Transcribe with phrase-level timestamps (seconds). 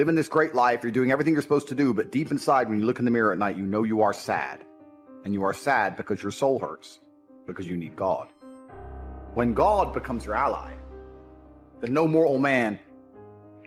[0.00, 2.78] living this great life, you're doing everything you're supposed to do, but deep inside, when
[2.78, 4.64] you look in the mirror at night, you know you are sad.
[5.24, 7.00] And you are sad because your soul hurts,
[7.48, 8.28] because you need God.
[9.34, 10.72] When God becomes your ally,
[11.80, 12.78] then no moral man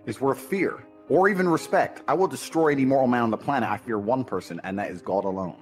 [0.06, 2.02] is worth fear or even respect.
[2.08, 3.70] I will destroy any moral man on the planet.
[3.70, 5.62] I fear one person, and that is God alone.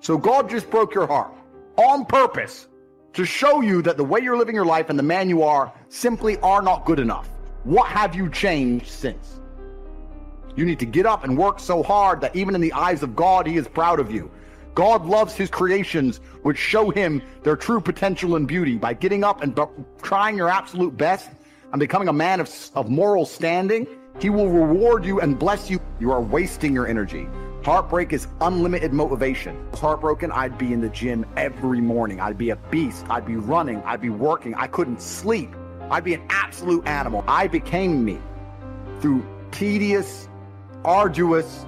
[0.00, 1.32] So God just broke your heart
[1.76, 2.66] on purpose
[3.12, 5.72] to show you that the way you're living your life and the man you are
[5.90, 7.28] simply are not good enough.
[7.62, 9.38] What have you changed since?
[10.56, 13.16] You need to get up and work so hard that even in the eyes of
[13.16, 14.30] God, He is proud of you.
[14.74, 18.76] God loves His creations, which show Him their true potential and beauty.
[18.76, 19.58] By getting up and
[20.02, 21.30] trying your absolute best
[21.72, 23.86] and becoming a man of, of moral standing,
[24.20, 25.80] He will reward you and bless you.
[25.98, 27.26] You are wasting your energy.
[27.64, 29.56] Heartbreak is unlimited motivation.
[29.56, 32.20] I was heartbroken, I'd be in the gym every morning.
[32.20, 33.06] I'd be a beast.
[33.08, 33.82] I'd be running.
[33.84, 34.54] I'd be working.
[34.54, 35.50] I couldn't sleep.
[35.90, 37.24] I'd be an absolute animal.
[37.26, 38.18] I became me
[39.00, 40.28] through tedious,
[40.84, 41.64] arduous,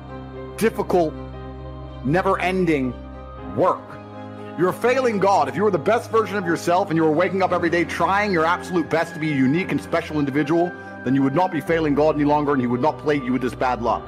[0.56, 1.14] difficult,
[2.04, 2.94] never ending
[3.56, 3.82] work.
[4.58, 5.48] You're failing God.
[5.48, 7.84] If you were the best version of yourself and you were waking up every day
[7.84, 10.72] trying your absolute best to be a unique and special individual,
[11.04, 13.32] then you would not be failing God any longer and He would not plague you
[13.32, 14.02] with this bad luck.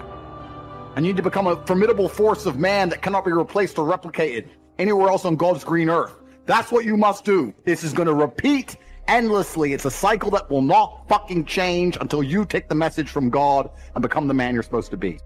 [0.97, 3.86] And you need to become a formidable force of man that cannot be replaced or
[3.86, 6.14] replicated anywhere else on God's green earth.
[6.47, 7.54] That's what you must do.
[7.64, 8.77] This is going to repeat
[9.08, 9.72] endlessly.
[9.72, 13.70] It's a cycle that will not fucking change until you take the message from God
[13.94, 15.18] and become the man you're supposed to be.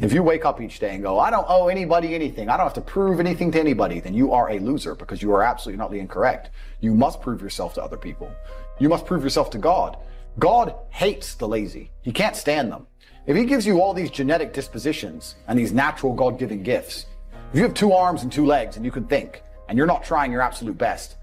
[0.00, 2.66] If you wake up each day and go, I don't owe anybody anything, I don't
[2.66, 5.78] have to prove anything to anybody, then you are a loser because you are absolutely
[5.78, 6.50] not incorrect.
[6.80, 8.30] You must prove yourself to other people.
[8.78, 9.96] You must prove yourself to God.
[10.38, 11.90] God hates the lazy.
[12.02, 12.86] He can't stand them.
[13.26, 17.06] If he gives you all these genetic dispositions and these natural God given gifts,
[17.52, 20.04] if you have two arms and two legs and you can think, and you're not
[20.04, 21.16] trying your absolute best,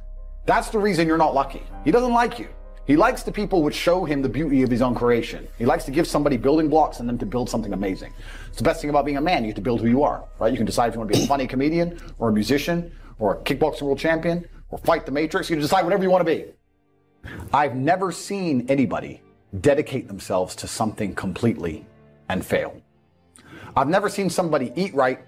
[0.46, 1.64] that's the reason you're not lucky.
[1.84, 2.48] He doesn't like you.
[2.86, 5.48] He likes the people which show him the beauty of his own creation.
[5.58, 8.14] He likes to give somebody building blocks and then to build something amazing.
[8.48, 9.44] It's the best thing about being a man.
[9.44, 10.52] You get to build who you are, right?
[10.52, 13.34] You can decide if you want to be a funny comedian or a musician or
[13.34, 15.50] a kickboxing world champion or fight the matrix.
[15.50, 16.46] You can decide whatever you want to be.
[17.52, 19.22] I've never seen anybody
[19.62, 21.88] dedicate themselves to something completely
[22.30, 22.80] and fail.
[23.76, 25.20] I've never seen somebody eat right,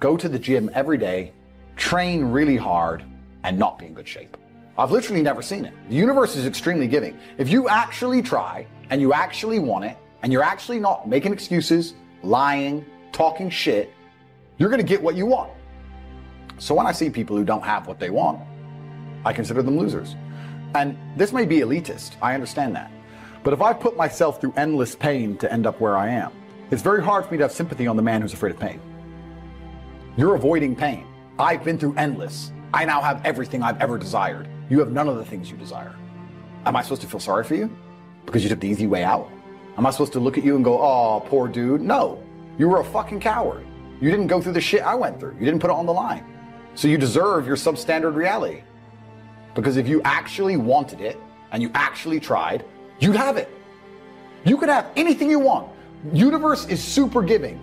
[0.00, 1.32] go to the gym every day,
[1.76, 3.04] train really hard,
[3.44, 4.36] and not be in good shape.
[4.78, 5.74] I've literally never seen it.
[5.88, 7.18] The universe is extremely giving.
[7.36, 11.94] If you actually try and you actually want it, and you're actually not making excuses,
[12.22, 13.92] lying, talking shit,
[14.56, 15.52] you're going to get what you want.
[16.58, 18.40] So when I see people who don't have what they want,
[19.24, 20.14] I consider them losers.
[20.74, 22.90] And this may be elitist, I understand that.
[23.42, 26.32] But if I put myself through endless pain to end up where I am,
[26.70, 28.80] it's very hard for me to have sympathy on the man who's afraid of pain.
[30.16, 31.06] You're avoiding pain.
[31.38, 32.52] I've been through endless.
[32.74, 34.48] I now have everything I've ever desired.
[34.68, 35.94] You have none of the things you desire.
[36.66, 37.74] Am I supposed to feel sorry for you?
[38.26, 39.30] Because you took the easy way out?
[39.78, 41.80] Am I supposed to look at you and go, oh, poor dude?
[41.80, 42.22] No.
[42.58, 43.64] You were a fucking coward.
[44.00, 45.34] You didn't go through the shit I went through.
[45.38, 46.24] You didn't put it on the line.
[46.74, 48.62] So you deserve your substandard reality.
[49.54, 51.18] Because if you actually wanted it
[51.52, 52.64] and you actually tried,
[53.00, 53.48] you'd have it.
[54.44, 55.72] You could have anything you want.
[56.12, 57.60] Universe is super giving.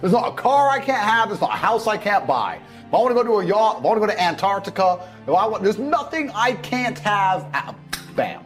[0.00, 1.28] There's not a car I can't have.
[1.28, 2.58] There's not a house I can't buy.
[2.90, 5.08] If I want to go to a yacht, if I want to go to Antarctica,
[5.22, 7.46] if I want, there's nothing I can't have.
[8.16, 8.42] Bam.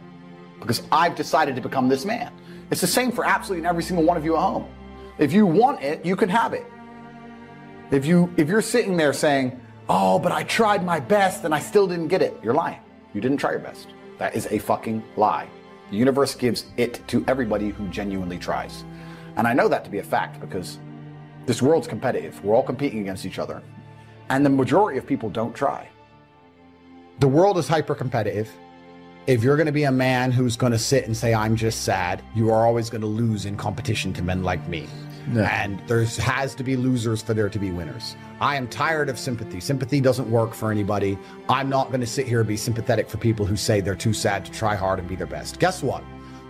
[0.59, 2.31] Because I've decided to become this man.
[2.69, 4.67] It's the same for absolutely every single one of you at home.
[5.17, 6.63] If you want it, you can have it.
[7.89, 11.59] If you if you're sitting there saying, "Oh, but I tried my best and I
[11.59, 12.81] still didn't get it," you're lying.
[13.15, 13.87] You didn't try your best.
[14.19, 15.47] That is a fucking lie.
[15.89, 18.83] The universe gives it to everybody who genuinely tries.
[19.37, 20.77] And I know that to be a fact because
[21.47, 22.43] this world's competitive.
[22.43, 23.63] We're all competing against each other.
[24.29, 25.87] And the majority of people don't try.
[27.19, 28.51] The world is hyper competitive.
[29.27, 31.83] If you're going to be a man who's going to sit and say, I'm just
[31.83, 34.87] sad, you are always going to lose in competition to men like me.
[35.33, 38.15] And there has to be losers for there to be winners.
[38.39, 39.59] I am tired of sympathy.
[39.59, 41.17] Sympathy doesn't work for anybody.
[41.49, 44.13] I'm not going to sit here and be sympathetic for people who say they're too
[44.13, 45.59] sad to try hard and be their best.
[45.59, 46.03] Guess what?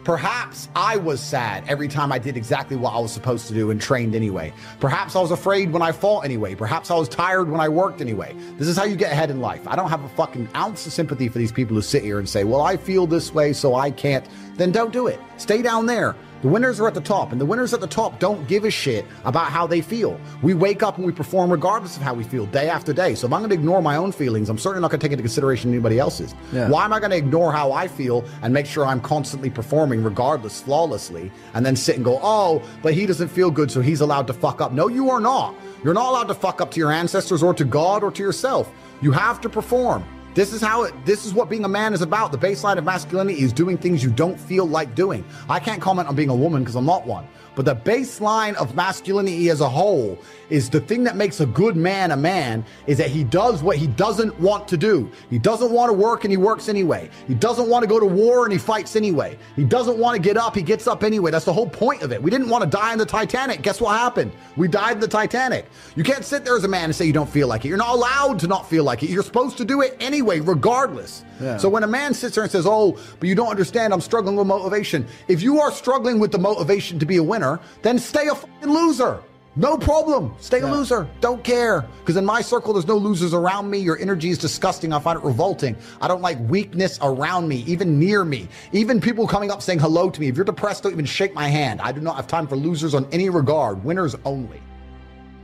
[0.05, 3.71] Perhaps I was sad every time I did exactly what I was supposed to do
[3.71, 4.53] and trained anyway.
[4.79, 6.53] Perhaps I was afraid when I fought anyway.
[6.53, 8.35] Perhaps I was tired when I worked anyway.
[8.59, 9.67] This is how you get ahead in life.
[9.67, 12.29] I don't have a fucking ounce of sympathy for these people who sit here and
[12.29, 14.27] say, well, I feel this way, so I can't.
[14.57, 15.19] Then don't do it.
[15.37, 16.15] Stay down there.
[16.41, 18.69] The winners are at the top, and the winners at the top don't give a
[18.69, 20.19] shit about how they feel.
[20.41, 23.15] We wake up and we perform regardless of how we feel day after day.
[23.15, 25.11] So if I'm going to ignore my own feelings, I'm certainly not going to take
[25.11, 26.35] into consideration anybody else's.
[26.53, 26.69] Yeah.
[26.69, 30.03] Why am I going to ignore how I feel and make sure I'm constantly performing
[30.03, 34.01] regardless, flawlessly, and then sit and go, oh, but he doesn't feel good, so he's
[34.01, 34.71] allowed to fuck up?
[34.71, 35.55] No, you are not.
[35.83, 38.71] You're not allowed to fuck up to your ancestors or to God or to yourself.
[39.01, 40.03] You have to perform.
[40.35, 42.33] This is how it, this is what being a man is about.
[42.33, 45.23] The baseline of masculinity is doing things you don't feel like doing.
[45.49, 47.25] I can't comment on being a woman because I'm not one.
[47.55, 51.75] But the baseline of masculinity as a whole is the thing that makes a good
[51.75, 55.09] man a man is that he does what he doesn't want to do.
[55.29, 57.09] He doesn't want to work and he works anyway.
[57.27, 59.39] He doesn't want to go to war and he fights anyway.
[59.55, 61.31] He doesn't want to get up, he gets up anyway.
[61.31, 62.21] That's the whole point of it.
[62.21, 63.61] We didn't want to die in the Titanic.
[63.61, 64.33] Guess what happened?
[64.57, 65.65] We died in the Titanic.
[65.95, 67.69] You can't sit there as a man and say you don't feel like it.
[67.69, 69.09] You're not allowed to not feel like it.
[69.09, 71.23] You're supposed to do it anyway, regardless.
[71.41, 71.57] Yeah.
[71.57, 74.35] So when a man sits there and says, Oh, but you don't understand, I'm struggling
[74.35, 75.05] with motivation.
[75.27, 78.69] If you are struggling with the motivation to be a winner, then stay a fucking
[78.69, 79.21] loser.
[79.57, 80.35] No problem.
[80.39, 81.07] Stay a loser.
[81.21, 81.85] Don't care.
[81.99, 83.77] Because in my circle, there's no losers around me.
[83.77, 84.91] Your energy is disgusting.
[84.91, 85.77] I find it revolting.
[86.01, 88.49] I don't like weakness around me, even near me.
[88.73, 90.27] Even people coming up saying hello to me.
[90.27, 91.79] If you're depressed, don't even shake my hand.
[91.79, 93.81] I do not have time for losers on any regard.
[93.85, 94.61] Winners only.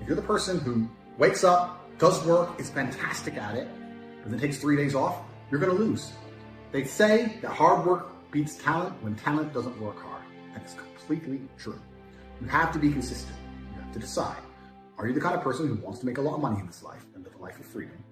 [0.01, 3.67] If you're the person who wakes up, does work, is fantastic at it,
[4.23, 5.17] and then takes three days off,
[5.49, 6.11] you're going to lose.
[6.71, 10.23] They say that hard work beats talent when talent doesn't work hard.
[10.53, 11.79] That is completely true.
[12.41, 13.35] You have to be consistent
[13.75, 14.41] You have to decide
[14.97, 16.67] are you the kind of person who wants to make a lot of money in
[16.67, 18.03] this life and live a life of freedom?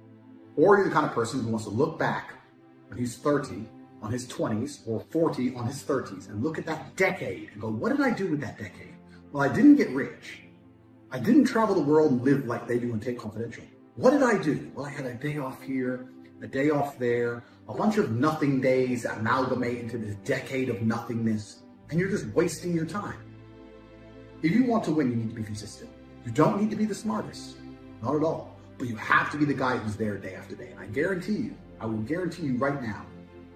[0.56, 2.34] Or are you the kind of person who wants to look back
[2.88, 3.64] when he's 30
[4.02, 7.70] on his 20s or 40 on his 30s and look at that decade and go,
[7.70, 8.96] what did I do with that decade?
[9.32, 10.42] Well, I didn't get rich.
[11.12, 13.64] I didn't travel the world and live like they do in Tate Confidential.
[14.00, 14.72] What did I do?
[14.74, 16.08] Well, I had a day off here,
[16.42, 21.64] a day off there, a bunch of nothing days amalgamate into this decade of nothingness,
[21.90, 23.20] and you're just wasting your time.
[24.42, 25.90] If you want to win, you need to be consistent.
[26.26, 27.58] You don't need to be the smartest,
[28.02, 28.56] not at all.
[28.78, 30.70] But you have to be the guy who's there day after day.
[30.72, 33.06] And I guarantee you, I will guarantee you right now,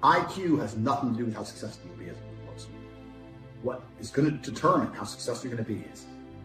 [0.04, 2.72] IQ has nothing to do with how successful you'll be as a person.
[3.62, 6.04] What is going to determine how successful you're going to be is,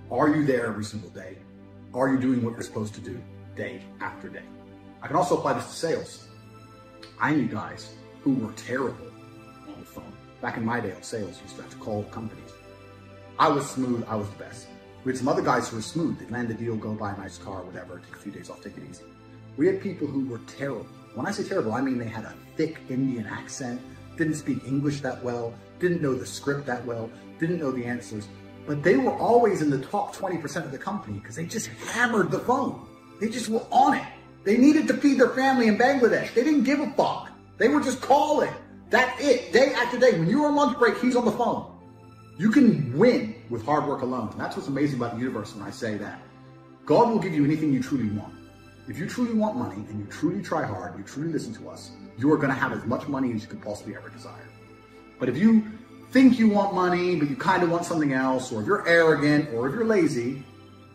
[0.08, 1.36] are you there every single day?
[1.92, 3.20] Are you doing what you're supposed to do
[3.58, 4.46] day after day?
[5.02, 6.28] I can also apply this to sales.
[7.20, 9.08] I knew guys who were terrible
[9.66, 10.12] on the phone.
[10.40, 12.52] Back in my day on sales, you used to have to call companies
[13.40, 14.04] I was smooth.
[14.08, 14.66] I was the best.
[15.04, 16.18] We had some other guys who were smooth.
[16.18, 18.62] They'd land the deal, go buy a nice car, whatever, take a few days off,
[18.62, 19.04] take it easy.
[19.56, 20.86] We had people who were terrible.
[21.14, 23.80] When I say terrible, I mean they had a thick Indian accent,
[24.16, 27.08] didn't speak English that well, didn't know the script that well,
[27.38, 28.26] didn't know the answers,
[28.66, 32.32] but they were always in the top 20% of the company because they just hammered
[32.32, 32.84] the phone.
[33.20, 34.06] They just were on it.
[34.44, 36.32] They needed to feed their family in Bangladesh.
[36.34, 37.30] They didn't give a fuck.
[37.58, 38.52] They were just calling.
[38.90, 39.52] That's it.
[39.52, 40.12] Day after day.
[40.12, 41.74] When you're on lunch break, he's on the phone.
[42.38, 44.32] You can win with hard work alone.
[44.38, 46.20] That's what's amazing about the universe when I say that.
[46.86, 48.32] God will give you anything you truly want.
[48.88, 51.90] If you truly want money and you truly try hard, you truly listen to us,
[52.16, 54.48] you are going to have as much money as you could possibly ever desire.
[55.18, 55.66] But if you
[56.10, 59.52] think you want money, but you kind of want something else, or if you're arrogant,
[59.52, 60.42] or if you're lazy,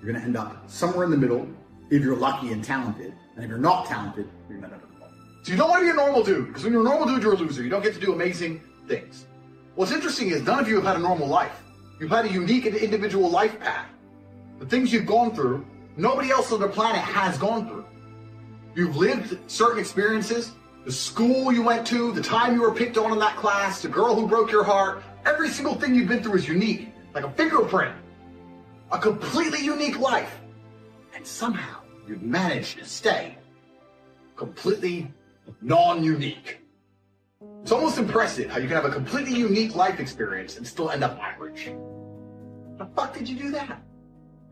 [0.01, 1.47] you're going to end up somewhere in the middle
[1.89, 3.13] if you're lucky and talented.
[3.35, 5.15] And if you're not talented, you're to end the bottom.
[5.43, 7.23] So you don't want to be a normal dude, because when you're a normal dude,
[7.23, 7.63] you're a loser.
[7.63, 9.25] You don't get to do amazing things.
[9.75, 11.63] What's interesting is none of you have had a normal life.
[11.99, 13.87] You've had a unique and individual life path.
[14.59, 15.65] The things you've gone through,
[15.97, 17.85] nobody else on the planet has gone through.
[18.75, 20.51] You've lived certain experiences,
[20.85, 23.87] the school you went to, the time you were picked on in that class, the
[23.87, 25.01] girl who broke your heart.
[25.25, 27.95] Every single thing you've been through is unique, like a fingerprint.
[28.91, 30.39] A completely unique life.
[31.15, 33.37] And somehow you've managed to stay
[34.35, 35.11] completely
[35.61, 36.59] non-unique.
[37.61, 41.03] It's almost impressive how you can have a completely unique life experience and still end
[41.03, 41.71] up average.
[42.77, 43.81] The fuck did you do that?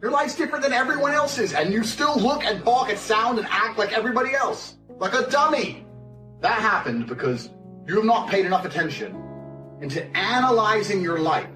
[0.02, 3.48] Your life's different than everyone else's, and you still look and talk and sound and
[3.52, 4.78] act like everybody else.
[4.98, 5.86] Like a dummy.
[6.40, 7.50] That happened because
[7.86, 9.16] you have not paid enough attention
[9.82, 11.50] into analyzing your life.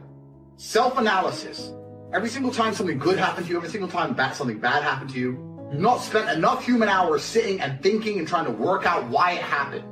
[0.57, 1.73] Self-analysis.
[2.15, 5.09] Every single time something good happened to you, every single time bad, something bad happened
[5.11, 5.31] to you,
[5.69, 9.33] you've not spent enough human hours sitting and thinking and trying to work out why
[9.33, 9.83] it happened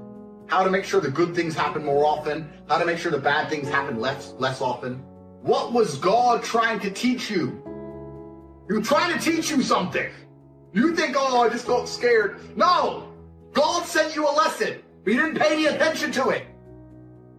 [0.48, 3.18] how to make sure the good things happen more often, how to make sure the
[3.18, 4.96] bad things happen less, less often.
[5.42, 7.60] What was God trying to teach you?
[8.68, 10.12] He was trying to teach you something.
[10.72, 12.40] You think, oh, I just got scared.
[12.56, 13.12] No!
[13.54, 16.46] God sent you a lesson, but you didn't pay any attention to it.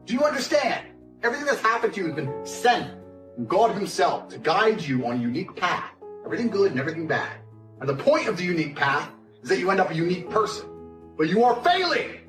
[0.07, 0.87] Do you understand?
[1.23, 2.91] Everything that's happened to you has been sent
[3.47, 5.91] God Himself to guide you on a unique path.
[6.25, 7.37] Everything good and everything bad.
[7.81, 9.11] And the point of the unique path
[9.43, 10.67] is that you end up a unique person.
[11.17, 12.21] But you are failing.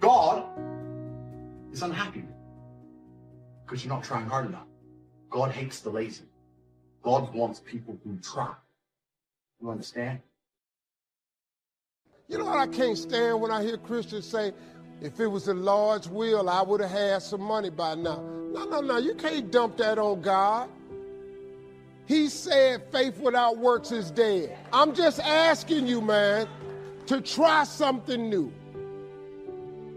[0.00, 0.44] God
[1.72, 2.24] is unhappy
[3.64, 4.66] because you're not trying hard enough.
[5.30, 6.24] God hates the lazy.
[7.02, 8.54] God wants people who try.
[9.60, 10.20] You understand?
[12.28, 14.52] You know what I can't stand when I hear Christians say,
[15.00, 18.22] if it was the Lord's will, I would have had some money by now.
[18.52, 20.68] No, no, no, you can't dump that on God.
[22.06, 24.56] He said faith without works is dead.
[24.72, 26.46] I'm just asking you, man,
[27.06, 28.52] to try something new.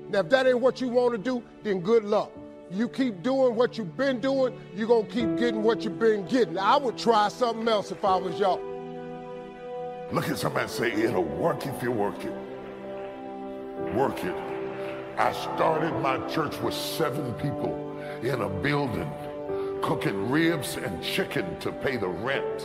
[0.09, 2.31] Now, if that ain't what you want to do, then good luck.
[2.71, 6.25] You keep doing what you've been doing, you're going to keep getting what you've been
[6.27, 6.57] getting.
[6.57, 8.61] I would try something else if I was y'all.
[10.11, 12.33] Look at somebody and say, it'll work if you work it.
[13.93, 14.46] Work it.
[15.17, 19.11] I started my church with seven people in a building
[19.81, 22.61] cooking ribs and chicken to pay the rent.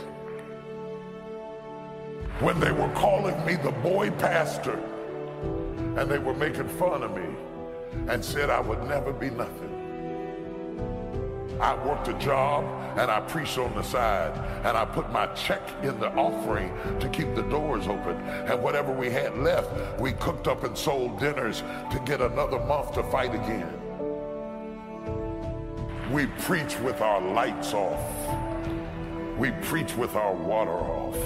[2.39, 4.79] When they were calling me the boy pastor
[5.97, 7.25] and they were making fun of me
[8.07, 9.72] and said I would never be nothing.
[11.63, 12.65] I worked a job
[12.97, 14.33] and I preached on the side
[14.65, 18.17] and I put my check in the offering to keep the doors open.
[18.17, 22.93] And whatever we had left, we cooked up and sold dinners to get another month
[22.95, 23.79] to fight again.
[26.11, 28.11] We preach with our lights off.
[29.37, 31.17] We preach with our water off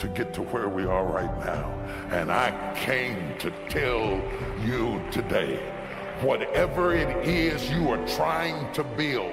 [0.00, 1.70] to get to where we are right now.
[2.10, 4.20] And I came to tell
[4.66, 5.71] you today,
[6.22, 9.32] whatever it is you are trying to build,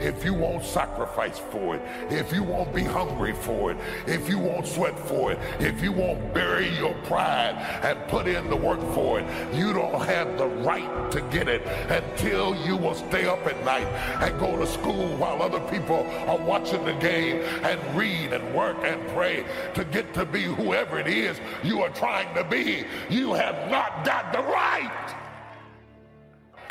[0.00, 4.38] if you won't sacrifice for it, if you won't be hungry for it, if you
[4.38, 8.80] won't sweat for it, if you won't bury your pride and put in the work
[8.92, 13.46] for it, you don't have the right to get it until you will stay up
[13.46, 13.86] at night
[14.22, 18.76] and go to school while other people are watching the game and read and work
[18.82, 22.84] and pray to get to be whoever it is you are trying to be.
[23.08, 25.23] You have not got the right.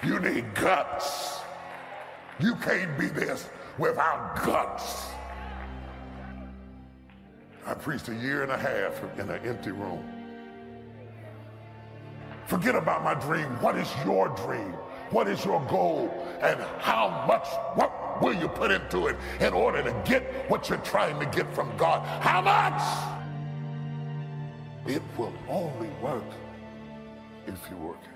[0.05, 1.39] You need guts.
[2.39, 5.07] You can't be this without guts.
[7.65, 10.03] I preached a year and a half in an empty room.
[12.47, 13.47] Forget about my dream.
[13.61, 14.73] What is your dream?
[15.11, 16.09] What is your goal?
[16.41, 20.79] And how much, what will you put into it in order to get what you're
[20.79, 22.05] trying to get from God?
[22.21, 22.81] How much?
[24.85, 26.25] It will only work
[27.47, 28.12] if you work.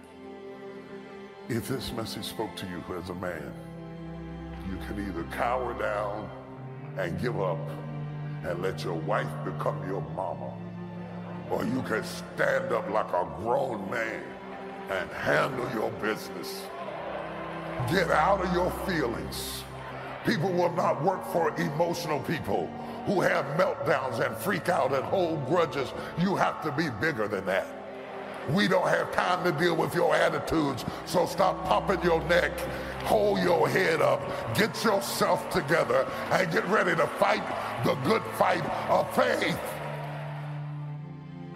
[1.49, 3.53] If this message spoke to you as a man,
[4.69, 6.29] you can either cower down
[6.97, 7.57] and give up
[8.43, 10.51] and let your wife become your mama,
[11.49, 14.23] or you can stand up like a grown man
[14.89, 16.63] and handle your business.
[17.89, 19.63] Get out of your feelings.
[20.25, 22.67] People will not work for emotional people
[23.05, 25.93] who have meltdowns and freak out and hold grudges.
[26.19, 27.86] You have to be bigger than that.
[28.49, 32.51] We don't have time to deal with your attitudes, so stop popping your neck
[33.07, 34.21] hold your head up,
[34.53, 37.43] get yourself together, and get ready to fight
[37.85, 39.59] the good fight of faith.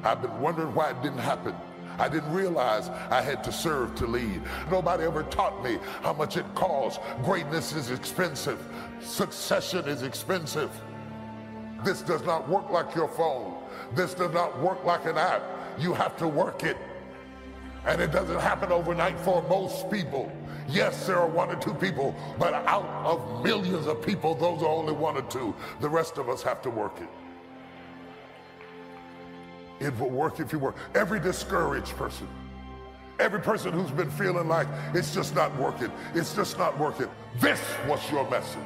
[0.03, 1.53] I've been wondering why it didn't happen.
[1.99, 4.41] I didn't realize I had to serve to lead.
[4.71, 7.03] Nobody ever taught me how much it costs.
[7.23, 8.65] Greatness is expensive.
[9.01, 10.71] Succession is expensive.
[11.83, 13.55] This does not work like your phone.
[13.93, 15.43] This does not work like an app.
[15.79, 16.77] You have to work it.
[17.85, 20.31] And it doesn't happen overnight for most people.
[20.67, 24.69] Yes, there are one or two people, but out of millions of people, those are
[24.69, 25.55] only one or two.
[25.79, 27.09] The rest of us have to work it.
[29.85, 30.75] It will work if you work.
[30.93, 32.27] Every discouraged person,
[33.19, 37.09] every person who's been feeling like it's just not working, it's just not working.
[37.39, 38.59] This was your message.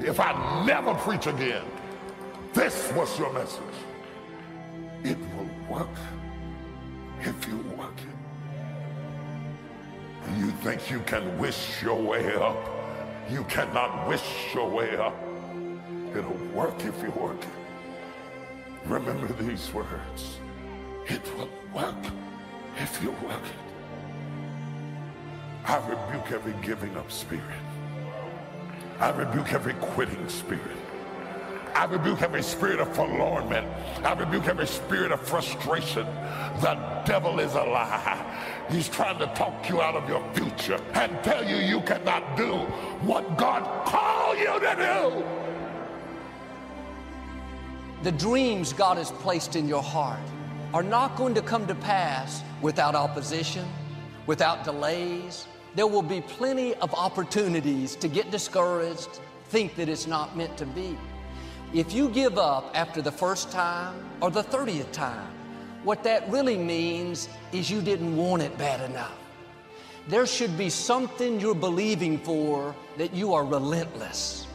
[0.00, 1.64] If I never preach again,
[2.54, 3.60] this was your message.
[5.04, 5.94] It will work
[7.26, 8.08] if you work it.
[10.38, 12.56] You think you can wish your way up.
[13.28, 15.16] You cannot wish your way up.
[16.14, 17.48] It'll work if you work it.
[18.86, 20.38] Remember these words.
[21.06, 22.04] It will work
[22.78, 23.66] if you work it.
[25.64, 27.42] I rebuke every giving up spirit.
[29.00, 30.85] I rebuke every quitting spirit.
[31.76, 33.66] I rebuke every spirit of forlornment.
[34.02, 36.06] I rebuke every spirit of frustration.
[36.62, 38.64] The devil is a lie.
[38.70, 42.54] He's trying to talk you out of your future and tell you you cannot do
[43.06, 45.24] what God called you to do.
[48.04, 50.18] The dreams God has placed in your heart
[50.72, 53.68] are not going to come to pass without opposition,
[54.26, 55.46] without delays.
[55.74, 60.64] There will be plenty of opportunities to get discouraged, think that it's not meant to
[60.64, 60.96] be.
[61.74, 65.28] If you give up after the first time or the 30th time,
[65.82, 69.18] what that really means is you didn't want it bad enough.
[70.08, 74.46] There should be something you're believing for that you are relentless.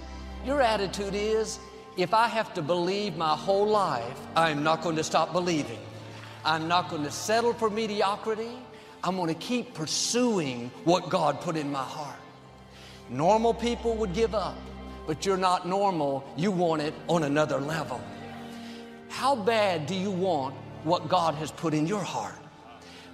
[0.46, 1.60] Your attitude is
[1.98, 5.80] if I have to believe my whole life, I'm not going to stop believing.
[6.46, 8.58] I'm not going to settle for mediocrity.
[9.04, 12.20] I'm going to keep pursuing what God put in my heart.
[13.10, 14.58] Normal people would give up
[15.08, 16.24] but you're not normal.
[16.38, 18.02] You want it on another level.
[19.10, 22.40] How bad do you want what God has put in your heart?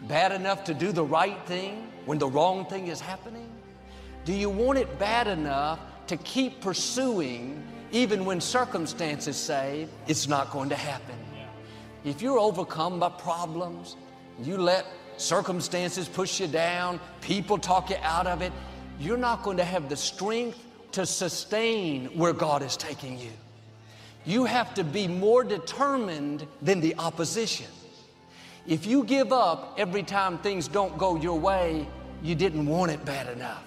[0.03, 3.49] Bad enough to do the right thing when the wrong thing is happening?
[4.25, 10.51] Do you want it bad enough to keep pursuing even when circumstances say it's not
[10.51, 11.15] going to happen?
[12.03, 13.95] If you're overcome by problems,
[14.41, 14.85] you let
[15.17, 18.53] circumstances push you down, people talk you out of it,
[18.99, 20.59] you're not going to have the strength
[20.91, 23.31] to sustain where God is taking you.
[24.25, 27.67] You have to be more determined than the opposition.
[28.67, 31.87] If you give up every time things don't go your way,
[32.21, 33.63] you didn't want it bad enough.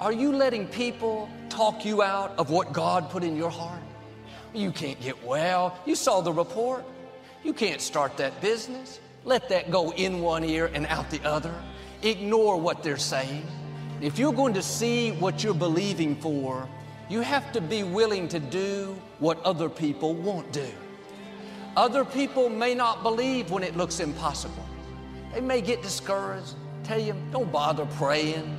[0.00, 3.82] Are you letting people talk you out of what God put in your heart?
[4.54, 5.78] You can't get well.
[5.86, 6.84] You saw the report.
[7.44, 9.00] You can't start that business.
[9.24, 11.54] Let that go in one ear and out the other.
[12.02, 13.46] Ignore what they're saying.
[14.00, 16.68] If you're going to see what you're believing for,
[17.08, 20.68] you have to be willing to do what other people won't do.
[21.76, 24.64] Other people may not believe when it looks impossible.
[25.32, 28.56] They may get discouraged, tell you, don't bother praying.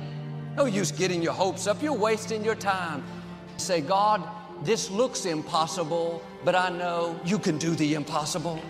[0.56, 1.82] No use getting your hopes up.
[1.82, 3.02] You're wasting your time.
[3.56, 4.22] Say, God,
[4.62, 8.60] this looks impossible, but I know you can do the impossible.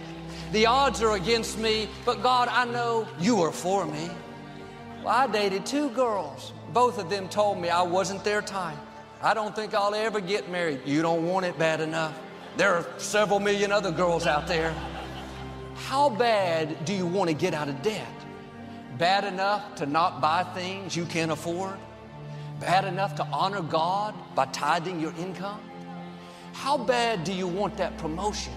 [0.52, 4.08] The odds are against me, but God, I know you are for me.
[5.02, 6.52] Well, I dated two girls.
[6.72, 8.78] Both of them told me I wasn't their type.
[9.22, 10.80] I don't think I'll ever get married.
[10.86, 12.18] You don't want it bad enough.
[12.56, 14.74] There are several million other girls out there.
[15.74, 18.06] How bad do you want to get out of debt?
[18.98, 21.76] Bad enough to not buy things you can't afford?
[22.60, 25.60] Bad enough to honor God by tithing your income?
[26.52, 28.52] How bad do you want that promotion?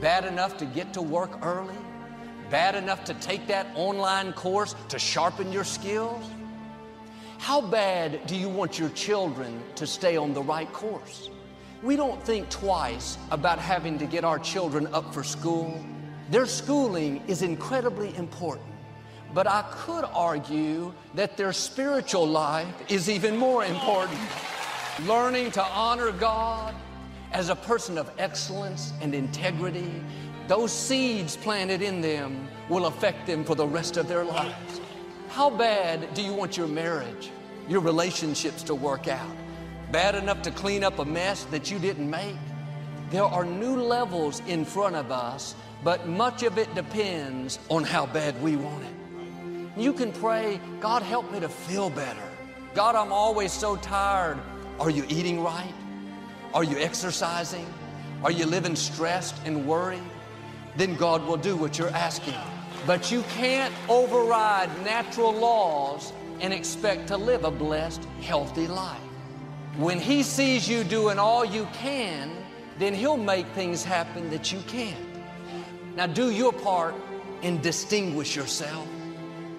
[0.00, 1.74] Bad enough to get to work early?
[2.50, 6.24] Bad enough to take that online course to sharpen your skills?
[7.38, 11.30] How bad do you want your children to stay on the right course?
[11.82, 15.82] We don't think twice about having to get our children up for school.
[16.30, 18.66] Their schooling is incredibly important.
[19.32, 24.20] But I could argue that their spiritual life is even more important.
[25.06, 26.74] Learning to honor God
[27.32, 30.02] as a person of excellence and integrity,
[30.48, 34.80] those seeds planted in them will affect them for the rest of their lives.
[35.38, 37.30] How bad do you want your marriage,
[37.68, 39.36] your relationships to work out?
[39.92, 42.34] Bad enough to clean up a mess that you didn't make?
[43.10, 48.06] There are new levels in front of us, but much of it depends on how
[48.06, 49.80] bad we want it.
[49.80, 52.28] You can pray, God, help me to feel better.
[52.74, 54.40] God, I'm always so tired.
[54.80, 55.74] Are you eating right?
[56.52, 57.72] Are you exercising?
[58.24, 60.02] Are you living stressed and worried?
[60.76, 62.34] Then God will do what you're asking.
[62.86, 69.00] But you can't override natural laws and expect to live a blessed, healthy life.
[69.76, 72.30] When He sees you doing all you can,
[72.78, 74.96] then He'll make things happen that you can't.
[75.96, 76.94] Now, do your part
[77.42, 78.86] and distinguish yourself.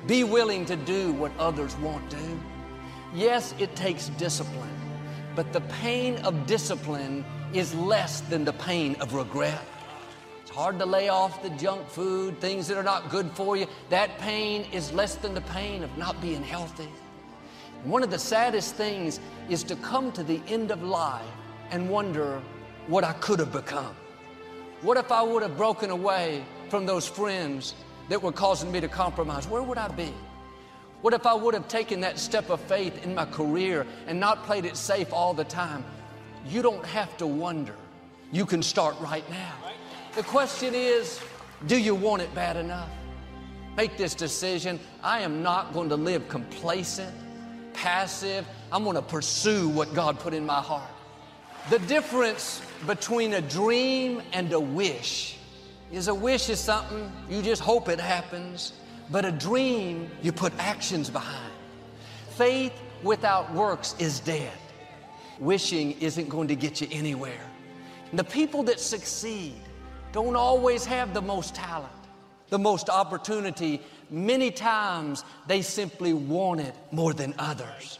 [0.07, 2.39] Be willing to do what others won't do.
[3.13, 4.69] Yes, it takes discipline,
[5.35, 9.61] but the pain of discipline is less than the pain of regret.
[10.49, 13.67] It's hard to lay off the junk food, things that are not good for you.
[13.91, 16.89] That pain is less than the pain of not being healthy.
[17.83, 21.21] One of the saddest things is to come to the end of life
[21.69, 22.41] and wonder
[22.87, 23.95] what I could have become.
[24.81, 27.75] What if I would have broken away from those friends
[28.09, 30.11] that were causing me to compromise, where would I be?
[31.01, 34.45] What if I would have taken that step of faith in my career and not
[34.45, 35.85] played it safe all the time?
[36.47, 37.75] You don't have to wonder.
[38.31, 39.68] You can start right now.
[40.15, 41.19] The question is
[41.67, 42.89] do you want it bad enough?
[43.75, 44.79] Make this decision.
[45.03, 47.13] I am not going to live complacent,
[47.73, 48.47] passive.
[48.71, 50.89] I'm going to pursue what God put in my heart.
[51.69, 55.37] The difference between a dream and a wish
[55.91, 58.73] is a wish is something you just hope it happens,
[59.11, 61.53] but a dream you put actions behind.
[62.31, 64.57] Faith without works is dead.
[65.39, 67.41] Wishing isn't going to get you anywhere.
[68.13, 69.61] The people that succeed
[70.11, 71.91] don't always have the most talent,
[72.49, 73.81] the most opportunity.
[74.09, 77.99] Many times they simply want it more than others.